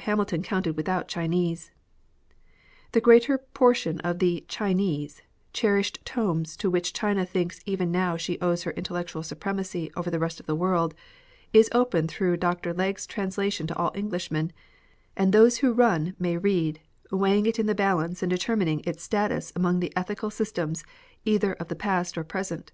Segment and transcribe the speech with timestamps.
[0.00, 1.70] Hamilton counted without Chinese.
[2.92, 5.22] The greater portion of the" Classics,"
[5.54, 10.10] cherished tomes to which China thinks even now she owes her intel lectual supremacy over
[10.10, 10.94] the rest of the world,
[11.54, 14.50] is open through Dr Les^s^e's translation to all Enn^lishmen,
[15.16, 16.78] and those who run may read,
[17.10, 20.84] weighing it in the balance and determining its status among the ethical systems
[21.24, 22.70] either of the past or present.